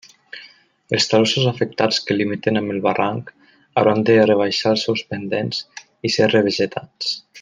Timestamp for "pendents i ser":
5.13-6.31